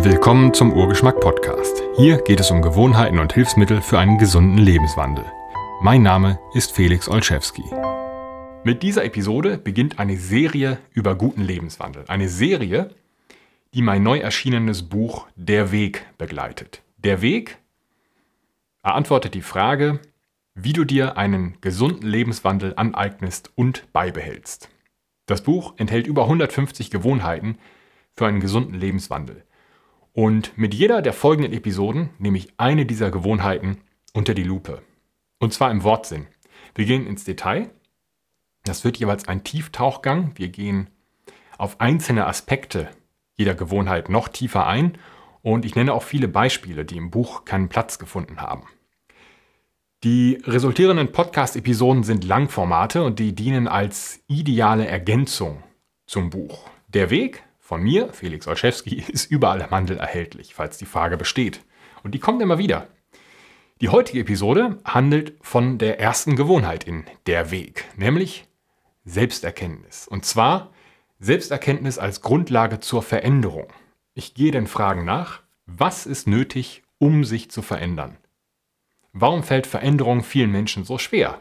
[0.00, 1.82] Willkommen zum Urgeschmack Podcast.
[1.96, 5.24] Hier geht es um Gewohnheiten und Hilfsmittel für einen gesunden Lebenswandel.
[5.82, 7.64] Mein Name ist Felix Olszewski.
[8.62, 12.04] Mit dieser Episode beginnt eine Serie über guten Lebenswandel.
[12.06, 12.94] Eine Serie,
[13.74, 16.82] die mein neu erschienenes Buch Der Weg begleitet.
[16.98, 17.58] Der Weg
[18.82, 19.98] beantwortet die Frage,
[20.54, 24.68] wie du dir einen gesunden Lebenswandel aneignest und beibehältst.
[25.26, 27.58] Das Buch enthält über 150 Gewohnheiten
[28.14, 29.44] für einen gesunden Lebenswandel.
[30.18, 33.82] Und mit jeder der folgenden Episoden nehme ich eine dieser Gewohnheiten
[34.14, 34.82] unter die Lupe.
[35.38, 36.26] Und zwar im Wortsinn.
[36.74, 37.70] Wir gehen ins Detail.
[38.64, 40.32] Das wird jeweils ein Tieftauchgang.
[40.34, 40.90] Wir gehen
[41.56, 42.88] auf einzelne Aspekte
[43.36, 44.98] jeder Gewohnheit noch tiefer ein.
[45.42, 48.64] Und ich nenne auch viele Beispiele, die im Buch keinen Platz gefunden haben.
[50.02, 55.62] Die resultierenden Podcast-Episoden sind Langformate und die dienen als ideale Ergänzung
[56.08, 56.68] zum Buch.
[56.88, 61.60] Der Weg von mir, Felix Olszewski, ist überall im Handel erhältlich, falls die Frage besteht.
[62.02, 62.88] Und die kommt immer wieder.
[63.82, 68.46] Die heutige Episode handelt von der ersten Gewohnheit in Der Weg, nämlich
[69.04, 70.08] Selbsterkenntnis.
[70.08, 70.70] Und zwar
[71.20, 73.66] Selbsterkenntnis als Grundlage zur Veränderung.
[74.14, 78.16] Ich gehe den Fragen nach, was ist nötig, um sich zu verändern?
[79.12, 81.38] Warum fällt Veränderung vielen Menschen so schwer?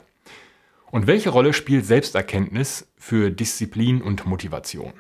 [0.92, 4.94] Und welche Rolle spielt Selbsterkenntnis für Disziplin und Motivation?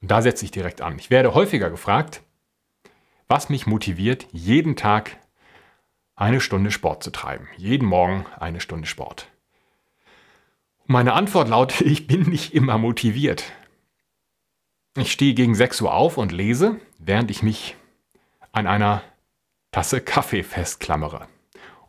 [0.00, 0.98] Und da setze ich direkt an.
[0.98, 2.22] Ich werde häufiger gefragt,
[3.26, 5.18] was mich motiviert, jeden Tag
[6.16, 7.48] eine Stunde Sport zu treiben.
[7.56, 9.28] Jeden Morgen eine Stunde Sport.
[10.86, 13.52] Meine Antwort lautet, ich bin nicht immer motiviert.
[14.96, 17.76] Ich stehe gegen 6 Uhr auf und lese, während ich mich
[18.52, 19.02] an einer
[19.70, 21.28] Tasse Kaffee festklammere.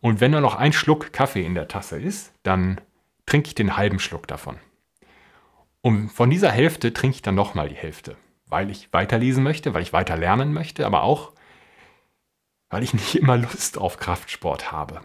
[0.01, 2.81] Und wenn nur noch ein Schluck Kaffee in der Tasse ist, dann
[3.25, 4.59] trinke ich den halben Schluck davon.
[5.81, 9.81] Und von dieser Hälfte trinke ich dann nochmal die Hälfte, weil ich weiterlesen möchte, weil
[9.81, 11.33] ich weiter lernen möchte, aber auch,
[12.69, 15.01] weil ich nicht immer Lust auf Kraftsport habe.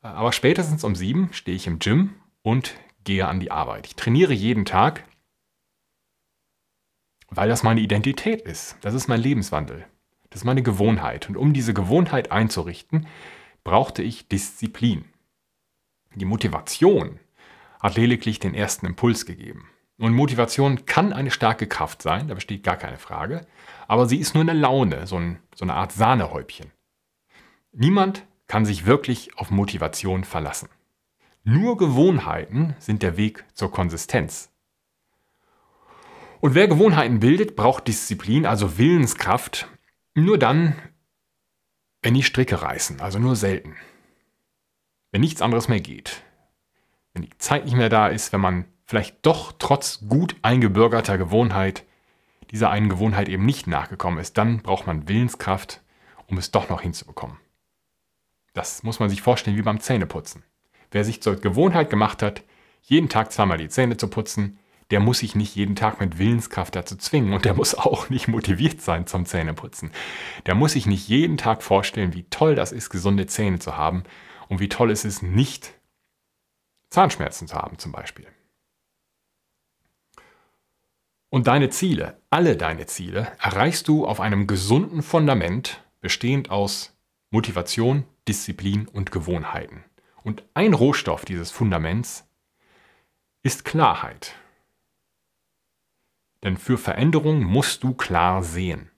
[0.00, 2.74] Aber spätestens um sieben stehe ich im Gym und
[3.04, 3.86] gehe an die Arbeit.
[3.86, 5.04] Ich trainiere jeden Tag,
[7.28, 8.76] weil das meine Identität ist.
[8.80, 9.86] Das ist mein Lebenswandel.
[10.30, 11.28] Das ist meine Gewohnheit.
[11.28, 13.06] Und um diese Gewohnheit einzurichten,
[13.64, 15.04] brauchte ich Disziplin.
[16.14, 17.18] Die Motivation
[17.82, 19.68] hat lediglich den ersten Impuls gegeben.
[19.98, 23.46] Und Motivation kann eine starke Kraft sein, da besteht gar keine Frage,
[23.88, 26.70] aber sie ist nur eine Laune, so, ein, so eine Art Sahnehäubchen.
[27.72, 30.68] Niemand kann sich wirklich auf Motivation verlassen.
[31.44, 34.50] Nur Gewohnheiten sind der Weg zur Konsistenz.
[36.40, 39.68] Und wer Gewohnheiten bildet, braucht Disziplin, also Willenskraft,
[40.14, 40.74] nur dann,
[42.02, 43.76] wenn die Stricke reißen, also nur selten.
[45.10, 46.22] Wenn nichts anderes mehr geht
[47.14, 51.84] wenn die Zeit nicht mehr da ist, wenn man vielleicht doch trotz gut eingebürgerter Gewohnheit
[52.50, 55.80] dieser einen Gewohnheit eben nicht nachgekommen ist, dann braucht man Willenskraft,
[56.26, 57.38] um es doch noch hinzubekommen.
[58.52, 60.44] Das muss man sich vorstellen wie beim Zähneputzen.
[60.90, 62.42] Wer sich zur Gewohnheit gemacht hat,
[62.82, 64.58] jeden Tag zweimal die Zähne zu putzen,
[64.90, 68.28] der muss sich nicht jeden Tag mit Willenskraft dazu zwingen und der muss auch nicht
[68.28, 69.90] motiviert sein zum Zähneputzen.
[70.44, 74.02] Der muss sich nicht jeden Tag vorstellen, wie toll das ist, gesunde Zähne zu haben
[74.48, 75.72] und wie toll es ist, nicht
[76.92, 78.26] Zahnschmerzen zu haben zum Beispiel.
[81.30, 86.94] Und deine Ziele, alle deine Ziele, erreichst du auf einem gesunden Fundament, bestehend aus
[87.30, 89.82] Motivation, Disziplin und Gewohnheiten.
[90.22, 92.28] Und ein Rohstoff dieses Fundaments
[93.42, 94.34] ist Klarheit.
[96.42, 98.90] Denn für Veränderung musst du klar sehen.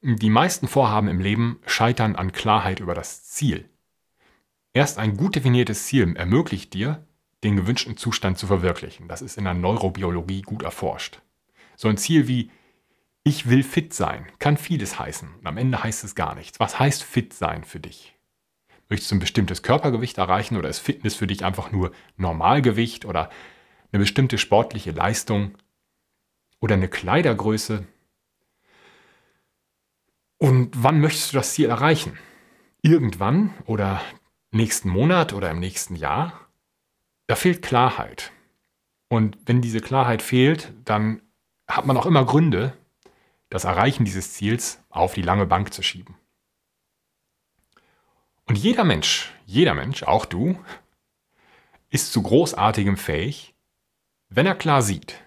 [0.00, 3.68] Die meisten Vorhaben im Leben scheitern an Klarheit über das Ziel.
[4.74, 7.06] Erst ein gut definiertes Ziel ermöglicht dir,
[7.44, 9.08] den gewünschten Zustand zu verwirklichen.
[9.08, 11.20] Das ist in der Neurobiologie gut erforscht.
[11.76, 12.50] So ein Ziel wie
[13.24, 15.28] ich will fit sein kann vieles heißen.
[15.38, 16.58] Und am Ende heißt es gar nichts.
[16.58, 18.16] Was heißt fit sein für dich?
[18.88, 23.30] Möchtest du ein bestimmtes Körpergewicht erreichen oder ist Fitness für dich einfach nur Normalgewicht oder
[23.92, 25.56] eine bestimmte sportliche Leistung
[26.60, 27.86] oder eine Kleidergröße?
[30.38, 32.18] Und wann möchtest du das Ziel erreichen?
[32.82, 34.00] Irgendwann oder
[34.52, 36.48] nächsten Monat oder im nächsten Jahr,
[37.26, 38.32] da fehlt Klarheit.
[39.08, 41.22] Und wenn diese Klarheit fehlt, dann
[41.68, 42.76] hat man auch immer Gründe,
[43.48, 46.16] das Erreichen dieses Ziels auf die lange Bank zu schieben.
[48.46, 50.58] Und jeder Mensch, jeder Mensch, auch du,
[51.90, 53.54] ist zu Großartigem fähig,
[54.28, 55.22] wenn er klar sieht,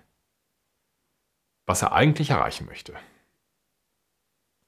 [1.65, 2.93] was er eigentlich erreichen möchte.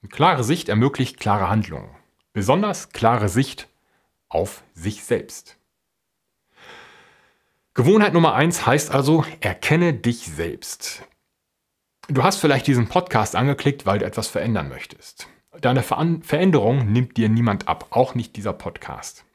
[0.01, 1.89] Eine klare Sicht ermöglicht klare Handlungen.
[2.33, 3.67] Besonders klare Sicht
[4.29, 5.57] auf sich selbst.
[7.73, 11.03] Gewohnheit Nummer eins heißt also, erkenne dich selbst.
[12.07, 15.27] Du hast vielleicht diesen Podcast angeklickt, weil du etwas verändern möchtest.
[15.61, 19.25] Deine Ver Veränderung nimmt dir niemand ab, auch nicht dieser Podcast.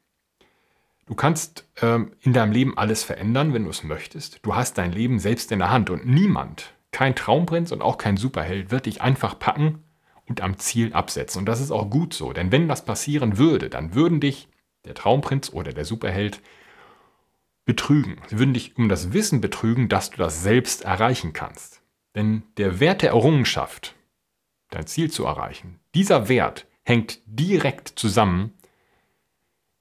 [1.07, 4.41] Du kannst ähm, in deinem Leben alles verändern, wenn du es möchtest.
[4.43, 8.17] Du hast dein Leben selbst in der Hand und niemand, kein Traumprinz und auch kein
[8.17, 9.83] Superheld, wird dich einfach packen
[10.27, 11.41] und am Ziel absetzen.
[11.41, 14.49] Und das ist auch gut so, denn wenn das passieren würde, dann würden dich
[14.85, 16.41] der Traumprinz oder der Superheld
[17.65, 18.21] betrügen.
[18.27, 21.83] Sie würden dich um das Wissen betrügen, dass du das selbst erreichen kannst.
[22.15, 23.95] Denn der Wert der Errungenschaft,
[24.71, 28.53] dein Ziel zu erreichen, dieser Wert hängt direkt zusammen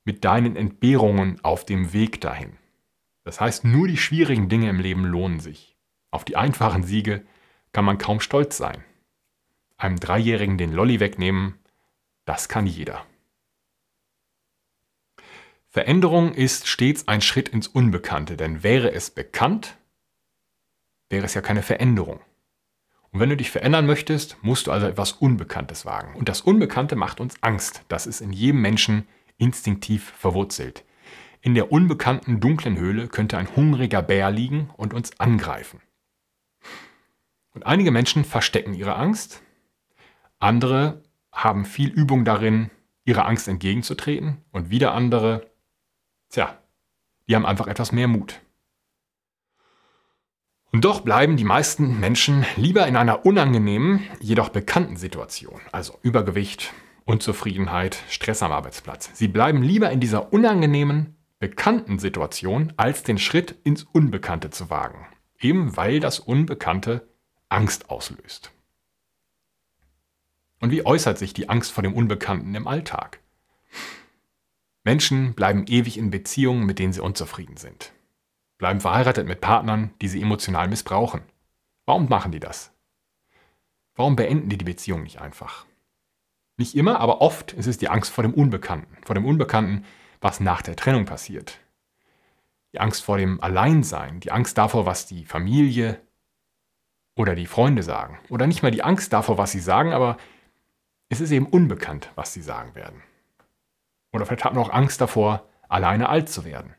[0.03, 2.57] mit deinen Entbehrungen auf dem Weg dahin.
[3.24, 5.75] Das heißt, nur die schwierigen Dinge im Leben lohnen sich.
[6.09, 7.24] Auf die einfachen Siege
[7.71, 8.83] kann man kaum stolz sein.
[9.77, 11.56] Einem Dreijährigen den Lolli wegnehmen,
[12.25, 13.06] das kann jeder.
[15.73, 19.77] Veränderung ist stets ein Schritt ins Unbekannte, denn wäre es bekannt,
[21.09, 22.19] wäre es ja keine Veränderung.
[23.12, 26.13] Und wenn du dich verändern möchtest, musst du also etwas Unbekanntes wagen.
[26.18, 27.83] Und das Unbekannte macht uns Angst.
[27.88, 29.07] Das ist in jedem Menschen
[29.38, 30.83] instinktiv verwurzelt.
[31.39, 35.81] In der unbekannten dunklen Höhle könnte ein hungriger Bär liegen und uns angreifen.
[37.53, 39.41] Und einige Menschen verstecken ihre Angst,
[40.38, 41.01] andere
[41.31, 42.71] haben viel Übung darin,
[43.06, 45.50] ihrer Angst entgegenzutreten und wieder andere
[46.31, 46.57] Tja,
[47.28, 48.39] die haben einfach etwas mehr Mut.
[50.72, 56.74] Und doch bleiben die meisten Menschen lieber in einer unangenehmen, jedoch bekannten Situation, also Übergewicht,
[57.04, 59.12] Unzufriedenheit, Stress am Arbeitsplatz.
[59.13, 65.07] Sie bleiben lieber in dieser unangenehmen, bekannten Situation, als den Schritt ins Unbekannte zu wagen,
[65.39, 67.10] eben weil das Unbekannte
[67.50, 68.54] Angst auslöst.
[70.62, 73.19] Und wie äußert sich die Angst vor dem Unbekannten im Alltag?
[74.83, 77.94] Menschen bleiben ewig in Beziehungen, mit denen sie unzufrieden sind.
[78.57, 81.22] Bleiben verheiratet mit Partnern, die sie emotional missbrauchen.
[81.86, 82.72] Warum machen die das?
[83.95, 85.66] Warum beenden die die Beziehung nicht einfach?
[86.57, 88.98] Nicht immer, aber oft ist es die Angst vor dem Unbekannten.
[89.04, 89.86] Vor dem Unbekannten,
[90.19, 91.60] was nach der Trennung passiert.
[92.74, 96.01] Die Angst vor dem Alleinsein, die Angst davor, was die Familie
[97.16, 98.19] oder die Freunde sagen.
[98.30, 100.18] Oder nicht mal die Angst davor, was sie sagen, aber
[101.10, 103.04] es ist eben unbekannt, was sie sagen werden.
[104.13, 106.75] Oder vielleicht hat man auch Angst davor, alleine alt zu werden.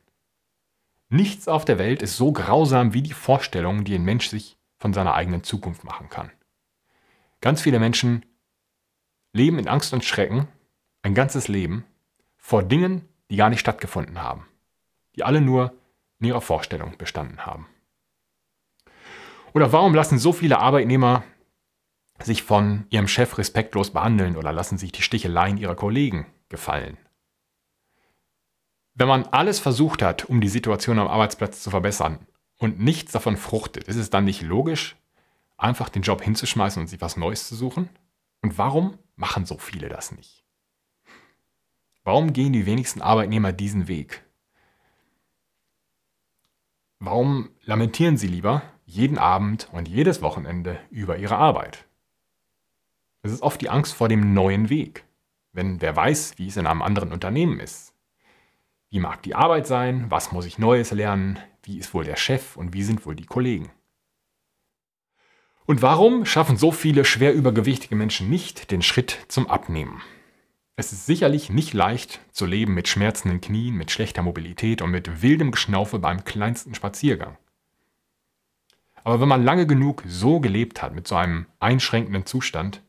[1.08, 4.92] Nichts auf der Welt ist so grausam wie die Vorstellung, die ein Mensch sich von
[4.92, 6.30] seiner eigenen Zukunft machen kann.
[7.40, 8.24] Ganz viele Menschen
[9.32, 10.48] leben in Angst und Schrecken
[11.02, 11.84] ein ganzes Leben
[12.36, 14.46] vor Dingen, die gar nicht stattgefunden haben,
[15.16, 15.74] die alle nur
[16.18, 17.66] in ihrer Vorstellung bestanden haben.
[19.54, 21.24] Oder warum lassen so viele Arbeitnehmer
[22.20, 26.96] sich von ihrem Chef respektlos behandeln oder lassen sich die Sticheleien ihrer Kollegen gefallen?
[28.94, 32.26] Wenn man alles versucht hat, um die Situation am Arbeitsplatz zu verbessern
[32.58, 34.96] und nichts davon fruchtet, ist es dann nicht logisch,
[35.56, 37.88] einfach den Job hinzuschmeißen und sich was Neues zu suchen?
[38.42, 40.44] Und warum machen so viele das nicht?
[42.04, 44.24] Warum gehen die wenigsten Arbeitnehmer diesen Weg?
[46.98, 51.86] Warum lamentieren sie lieber jeden Abend und jedes Wochenende über ihre Arbeit?
[53.22, 55.04] Es ist oft die Angst vor dem neuen Weg.
[55.52, 57.91] Wenn wer weiß, wie es in einem anderen Unternehmen ist,
[58.92, 60.10] wie mag die Arbeit sein?
[60.10, 61.38] Was muss ich Neues lernen?
[61.62, 63.70] Wie ist wohl der Chef und wie sind wohl die Kollegen?
[65.64, 70.02] Und warum schaffen so viele schwer übergewichtige Menschen nicht den Schritt zum Abnehmen?
[70.76, 75.22] Es ist sicherlich nicht leicht zu leben mit schmerzenden Knien, mit schlechter Mobilität und mit
[75.22, 77.38] wildem Geschnaufe beim kleinsten Spaziergang.
[79.04, 82.82] Aber wenn man lange genug so gelebt hat, mit so einem einschränkenden Zustand,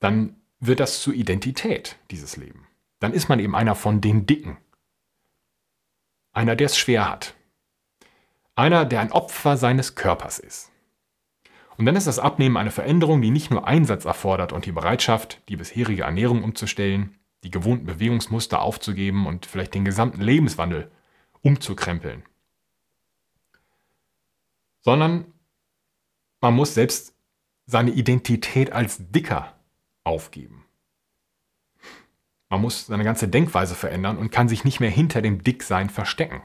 [0.00, 2.65] dann wird das zur Identität, dieses Leben
[2.98, 4.56] dann ist man eben einer von den Dicken.
[6.32, 7.34] Einer, der es schwer hat.
[8.54, 10.70] Einer, der ein Opfer seines Körpers ist.
[11.76, 15.42] Und dann ist das Abnehmen eine Veränderung, die nicht nur Einsatz erfordert und die Bereitschaft,
[15.48, 20.90] die bisherige Ernährung umzustellen, die gewohnten Bewegungsmuster aufzugeben und vielleicht den gesamten Lebenswandel
[21.42, 22.24] umzukrempeln.
[24.80, 25.32] Sondern
[26.40, 27.14] man muss selbst
[27.66, 29.54] seine Identität als Dicker
[30.04, 30.65] aufgeben.
[32.48, 36.42] Man muss seine ganze Denkweise verändern und kann sich nicht mehr hinter dem Dicksein verstecken.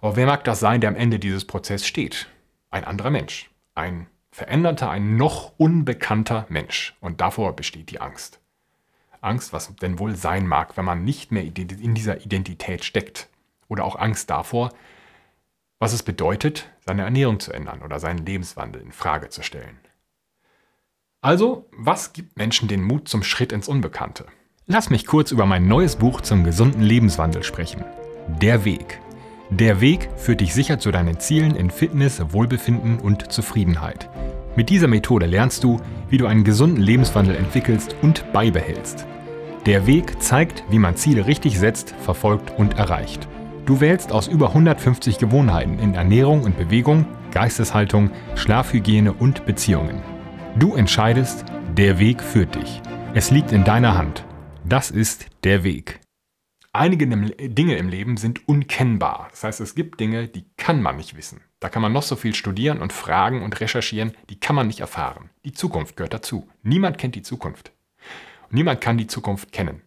[0.00, 2.28] Aber wer mag das sein, der am Ende dieses Prozesses steht?
[2.70, 3.50] Ein anderer Mensch.
[3.74, 6.96] Ein veränderter, ein noch unbekannter Mensch.
[7.00, 8.40] Und davor besteht die Angst.
[9.20, 13.28] Angst, was denn wohl sein mag, wenn man nicht mehr in dieser Identität steckt.
[13.68, 14.72] Oder auch Angst davor,
[15.78, 19.78] was es bedeutet, seine Ernährung zu ändern oder seinen Lebenswandel in Frage zu stellen.
[21.24, 24.26] Also, was gibt Menschen den Mut zum Schritt ins Unbekannte?
[24.66, 27.82] Lass mich kurz über mein neues Buch zum gesunden Lebenswandel sprechen.
[28.42, 29.00] Der Weg.
[29.48, 34.10] Der Weg führt dich sicher zu deinen Zielen in Fitness, Wohlbefinden und Zufriedenheit.
[34.54, 39.06] Mit dieser Methode lernst du, wie du einen gesunden Lebenswandel entwickelst und beibehältst.
[39.64, 43.28] Der Weg zeigt, wie man Ziele richtig setzt, verfolgt und erreicht.
[43.64, 50.13] Du wählst aus über 150 Gewohnheiten in Ernährung und Bewegung, Geisteshaltung, Schlafhygiene und Beziehungen.
[50.56, 51.44] Du entscheidest,
[51.76, 52.80] der Weg führt dich.
[53.12, 54.24] Es liegt in deiner Hand.
[54.64, 55.98] Das ist der Weg.
[56.72, 59.26] Einige Dinge im Leben sind unkennbar.
[59.32, 61.40] Das heißt, es gibt Dinge, die kann man nicht wissen.
[61.58, 64.78] Da kann man noch so viel studieren und fragen und recherchieren, die kann man nicht
[64.78, 65.28] erfahren.
[65.44, 66.48] Die Zukunft gehört dazu.
[66.62, 67.72] Niemand kennt die Zukunft.
[68.50, 69.82] Niemand kann die Zukunft kennen.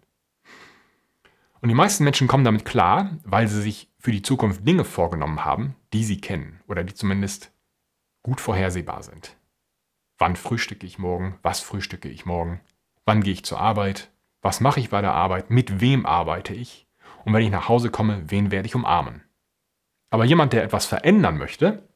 [1.61, 5.45] Und die meisten Menschen kommen damit klar, weil sie sich für die Zukunft Dinge vorgenommen
[5.45, 7.51] haben, die sie kennen oder die zumindest
[8.21, 9.37] gut vorhersehbar sind.
[10.17, 11.37] Wann frühstücke ich morgen?
[11.43, 12.59] Was frühstücke ich morgen?
[13.05, 14.09] Wann gehe ich zur Arbeit?
[14.41, 15.49] Was mache ich bei der Arbeit?
[15.49, 16.87] Mit wem arbeite ich?
[17.25, 19.23] Und wenn ich nach Hause komme, wen werde ich umarmen?
[20.09, 21.87] Aber jemand, der etwas verändern möchte,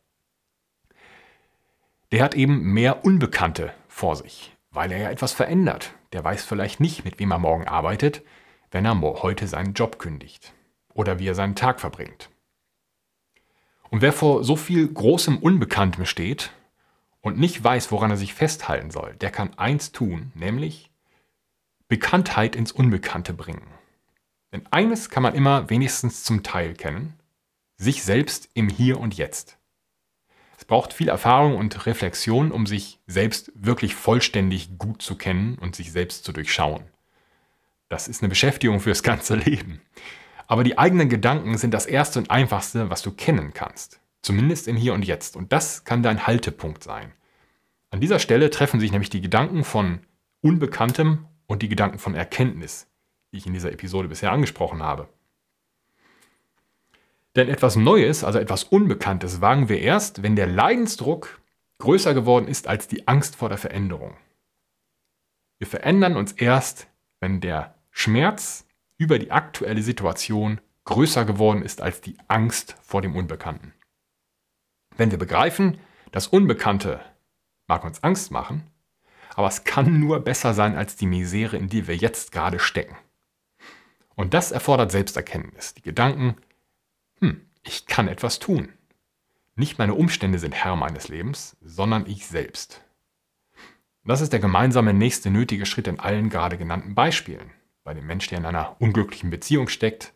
[2.11, 5.93] der hat eben mehr Unbekannte vor sich, weil er ja etwas verändert.
[6.11, 8.21] Der weiß vielleicht nicht, mit wem er morgen arbeitet,
[8.69, 10.53] wenn er heute seinen Job kündigt
[10.93, 12.29] oder wie er seinen Tag verbringt.
[13.89, 16.51] Und wer vor so viel großem Unbekanntem steht
[17.21, 20.91] und nicht weiß, woran er sich festhalten soll, der kann eins tun, nämlich
[21.87, 23.67] Bekanntheit ins Unbekannte bringen.
[24.51, 27.13] Denn eines kann man immer wenigstens zum Teil kennen,
[27.77, 29.57] sich selbst im Hier und Jetzt.
[30.57, 35.75] Es braucht viel Erfahrung und Reflexion, um sich selbst wirklich vollständig gut zu kennen und
[35.75, 36.83] sich selbst zu durchschauen.
[37.89, 39.81] Das ist eine Beschäftigung fürs ganze Leben.
[40.47, 44.00] Aber die eigenen Gedanken sind das Erste und Einfachste, was du kennen kannst.
[44.21, 45.35] Zumindest im Hier und Jetzt.
[45.35, 47.13] Und das kann dein Haltepunkt sein.
[47.89, 49.99] An dieser Stelle treffen sich nämlich die Gedanken von
[50.41, 52.87] Unbekanntem und die Gedanken von Erkenntnis,
[53.31, 55.09] die ich in dieser Episode bisher angesprochen habe.
[57.35, 61.41] Denn etwas Neues, also etwas Unbekanntes, wagen wir erst, wenn der Leidensdruck
[61.79, 64.15] größer geworden ist als die Angst vor der Veränderung.
[65.57, 66.87] Wir verändern uns erst,
[67.19, 68.65] wenn der Schmerz
[68.97, 73.73] über die aktuelle Situation größer geworden ist als die Angst vor dem Unbekannten.
[75.01, 75.79] Wenn wir begreifen,
[76.11, 76.99] das Unbekannte
[77.65, 78.67] mag uns Angst machen,
[79.33, 82.95] aber es kann nur besser sein als die Misere, in die wir jetzt gerade stecken.
[84.13, 85.73] Und das erfordert Selbsterkenntnis.
[85.73, 86.35] Die Gedanken,
[87.19, 88.73] hm, ich kann etwas tun.
[89.55, 92.83] Nicht meine Umstände sind Herr meines Lebens, sondern ich selbst.
[94.05, 97.49] Das ist der gemeinsame nächste nötige Schritt in allen gerade genannten Beispielen.
[97.83, 100.13] Bei dem Mensch, der in einer unglücklichen Beziehung steckt,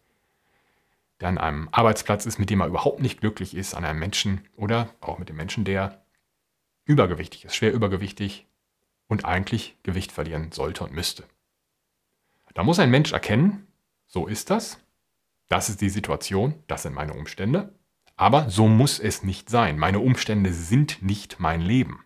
[1.25, 4.41] der an einem Arbeitsplatz ist, mit dem er überhaupt nicht glücklich ist, an einem Menschen
[4.55, 6.05] oder auch mit dem Menschen, der
[6.86, 8.46] übergewichtig ist, schwer übergewichtig,
[9.08, 11.25] und eigentlich Gewicht verlieren sollte und müsste.
[12.55, 13.67] Da muss ein Mensch erkennen,
[14.08, 14.79] so ist das,
[15.48, 17.75] das ist die Situation, das sind meine Umstände,
[18.15, 19.77] aber so muss es nicht sein.
[19.77, 22.03] Meine Umstände sind nicht mein Leben.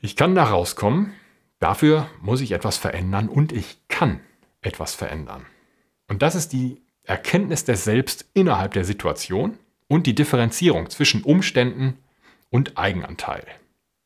[0.00, 1.12] Ich kann da rauskommen,
[1.58, 4.20] dafür muss ich etwas verändern und ich kann
[4.62, 5.44] etwas verändern.
[6.08, 6.80] Und das ist die
[7.10, 11.98] Erkenntnis des Selbst innerhalb der Situation und die Differenzierung zwischen Umständen
[12.50, 13.44] und Eigenanteil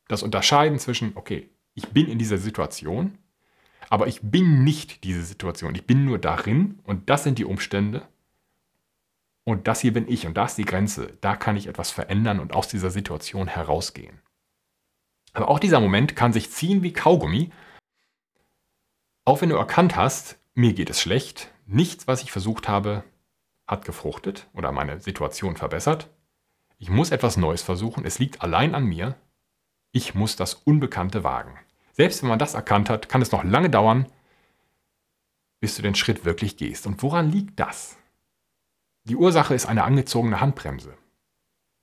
[0.08, 3.18] das Unterscheiden zwischen, okay, ich bin in dieser Situation,
[3.90, 5.74] aber ich bin nicht diese Situation.
[5.74, 8.06] Ich bin nur darin und das sind die Umstände.
[9.44, 11.18] Und das hier bin ich und da ist die Grenze.
[11.20, 14.20] Da kann ich etwas verändern und aus dieser Situation herausgehen.
[15.32, 17.50] Aber auch dieser Moment kann sich ziehen wie Kaugummi.
[19.26, 23.04] Auch wenn du erkannt hast, mir geht es schlecht, nichts, was ich versucht habe,
[23.66, 26.10] hat gefruchtet oder meine Situation verbessert.
[26.78, 28.04] Ich muss etwas Neues versuchen.
[28.04, 29.16] Es liegt allein an mir
[29.94, 31.56] ich muss das Unbekannte wagen.
[31.92, 34.10] Selbst wenn man das erkannt hat, kann es noch lange dauern,
[35.60, 36.88] bis du den Schritt wirklich gehst.
[36.88, 37.96] Und woran liegt das?
[39.04, 40.98] Die Ursache ist eine angezogene Handbremse.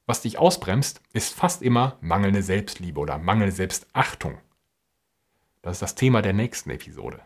[0.07, 4.37] Was dich ausbremst, ist fast immer mangelnde Selbstliebe oder mangelnde Selbstachtung.
[5.61, 7.21] Das ist das Thema der nächsten Episode.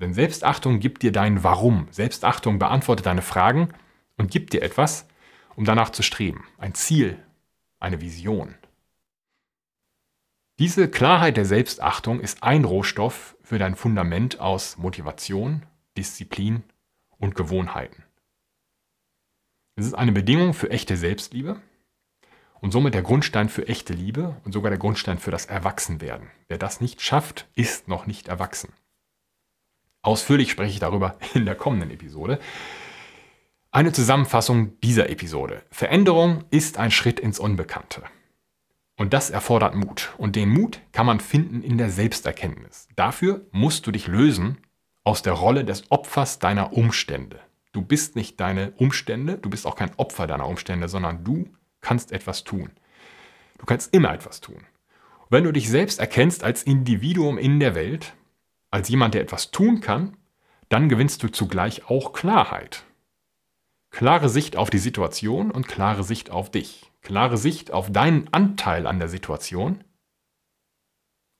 [0.00, 1.86] Denn Selbstachtung gibt dir dein Warum.
[1.90, 3.68] Selbstachtung beantwortet deine Fragen
[4.16, 5.06] und gibt dir etwas,
[5.56, 6.44] um danach zu streben.
[6.56, 7.22] Ein Ziel,
[7.78, 8.54] eine Vision.
[10.58, 15.66] Diese Klarheit der Selbstachtung ist ein Rohstoff für dein Fundament aus Motivation,
[15.96, 16.62] Disziplin
[17.18, 18.04] und Gewohnheiten.
[19.76, 21.60] Es ist eine Bedingung für echte Selbstliebe
[22.60, 26.30] und somit der Grundstein für echte Liebe und sogar der Grundstein für das Erwachsenwerden.
[26.48, 28.72] Wer das nicht schafft, ist noch nicht erwachsen.
[30.02, 32.38] Ausführlich spreche ich darüber in der kommenden Episode.
[33.70, 35.62] Eine Zusammenfassung dieser Episode.
[35.70, 38.02] Veränderung ist ein Schritt ins Unbekannte.
[38.96, 40.12] Und das erfordert Mut.
[40.18, 42.88] Und den Mut kann man finden in der Selbsterkenntnis.
[42.96, 44.58] Dafür musst du dich lösen
[45.04, 47.38] aus der Rolle des Opfers deiner Umstände.
[47.72, 51.48] Du bist nicht deine Umstände, du bist auch kein Opfer deiner Umstände, sondern du
[51.80, 52.70] kannst etwas tun.
[53.58, 54.64] Du kannst immer etwas tun.
[55.28, 58.14] Wenn du dich selbst erkennst als Individuum in der Welt,
[58.70, 60.16] als jemand, der etwas tun kann,
[60.68, 62.84] dann gewinnst du zugleich auch Klarheit.
[63.90, 66.90] Klare Sicht auf die Situation und klare Sicht auf dich.
[67.02, 69.82] Klare Sicht auf deinen Anteil an der Situation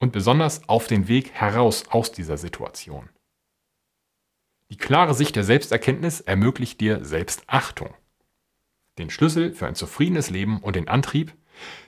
[0.01, 3.09] und besonders auf den Weg heraus aus dieser Situation.
[4.71, 7.95] Die klare Sicht der Selbsterkenntnis ermöglicht dir Selbstachtung.
[8.99, 11.35] Den Schlüssel für ein zufriedenes Leben und den Antrieb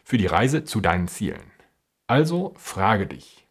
[0.04, 1.50] für die Reise zu deinen Zielen.
[2.06, 3.41] Also frage dich,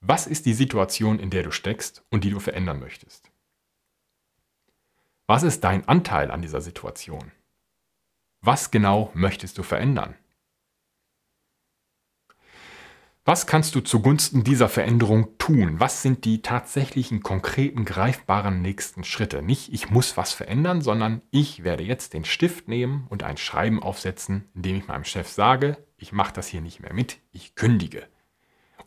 [0.00, 3.30] was ist die Situation, in der du steckst und die du verändern möchtest?
[5.26, 7.32] Was ist dein Anteil an dieser Situation?
[8.40, 10.14] Was genau möchtest du verändern?
[13.24, 15.80] Was kannst du zugunsten dieser Veränderung tun?
[15.80, 19.42] Was sind die tatsächlichen, konkreten, greifbaren nächsten Schritte?
[19.42, 23.82] Nicht, ich muss was verändern, sondern ich werde jetzt den Stift nehmen und ein Schreiben
[23.82, 27.54] aufsetzen, in dem ich meinem Chef sage, ich mache das hier nicht mehr mit, ich
[27.54, 28.06] kündige.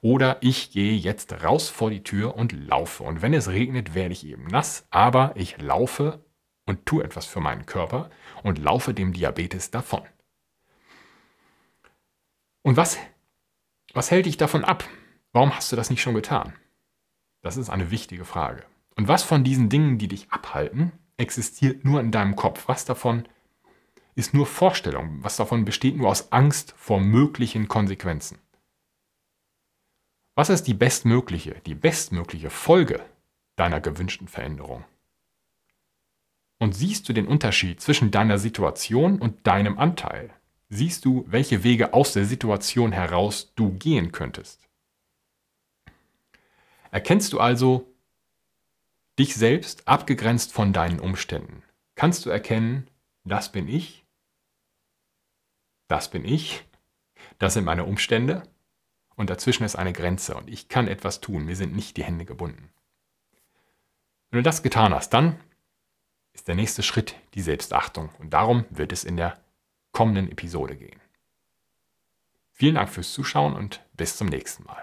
[0.02, 3.04] Oder ich gehe jetzt raus vor die Tür und laufe.
[3.04, 6.26] Und wenn es regnet, werde ich eben nass, aber ich laufe
[6.66, 8.10] und tue etwas für meinen Körper
[8.44, 10.02] und laufe dem Diabetes davon.
[12.64, 12.98] Und was
[13.94, 14.88] was hält dich davon ab?
[15.34, 16.54] Warum hast du das nicht schon getan?
[17.42, 18.64] Das ist eine wichtige Frage.
[18.96, 22.68] Und was von diesen Dingen, die dich abhalten, existiert nur in deinem Kopf?
[22.68, 23.28] Was davon
[24.16, 25.24] ist nur Vorstellung?
[25.24, 28.40] Was davon besteht nur aus Angst vor möglichen Konsequenzen?
[30.36, 33.04] Was ist die bestmögliche, die bestmögliche Folge
[33.56, 34.86] deiner gewünschten Veränderung?
[36.60, 40.34] Und siehst du den Unterschied zwischen deiner Situation und deinem Anteil?
[40.72, 44.68] siehst du, welche Wege aus der Situation heraus du gehen könntest.
[46.90, 47.94] Erkennst du also
[49.20, 51.62] dich selbst abgegrenzt von deinen Umständen?
[51.96, 52.88] Kannst du erkennen,
[53.26, 54.06] das bin ich,
[55.88, 56.64] das bin ich,
[57.38, 58.44] das sind meine Umstände
[59.16, 62.26] und dazwischen ist eine Grenze und ich kann etwas tun, mir sind nicht die Hände
[62.26, 62.70] gebunden.
[64.30, 65.40] Wenn du das getan hast, dann
[66.34, 69.38] ist der nächste Schritt die Selbstachtung und darum wird es in der
[69.92, 71.00] kommenden Episode gehen.
[72.54, 74.82] Vielen Dank fürs Zuschauen und bis zum nächsten Mal.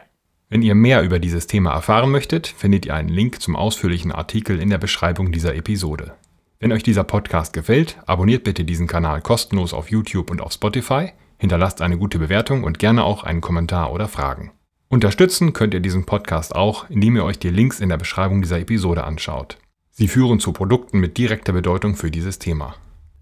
[0.50, 4.60] Wenn ihr mehr über dieses Thema erfahren möchtet, findet ihr einen Link zum ausführlichen Artikel
[4.60, 6.14] in der Beschreibung dieser Episode.
[6.58, 11.12] Wenn euch dieser Podcast gefällt, abonniert bitte diesen Kanal kostenlos auf YouTube und auf Spotify,
[11.38, 14.52] hinterlasst eine gute Bewertung und gerne auch einen Kommentar oder Fragen.
[14.88, 18.58] Unterstützen könnt ihr diesen Podcast auch, indem ihr euch die Links in der Beschreibung dieser
[18.58, 19.58] Episode anschaut.
[19.90, 22.74] Sie führen zu Produkten mit direkter Bedeutung für dieses Thema.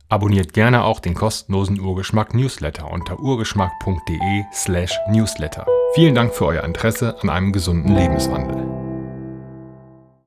[0.09, 4.47] Abonniert gerne auch den kostenlosen Urgeschmack Newsletter unter urgeschmack.de/newsletter.
[4.53, 4.97] slash
[5.95, 8.86] Vielen Dank für euer Interesse an einem gesunden Lebenswandel.